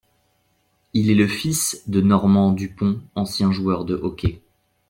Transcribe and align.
Il 0.93 1.11
est 1.11 1.13
le 1.13 1.27
fils 1.27 1.83
de 1.85 2.01
Normand 2.01 2.53
Dupont, 2.53 2.99
ancien 3.13 3.51
joueur 3.51 3.85
de 3.85 3.93
hockey. 3.93 4.41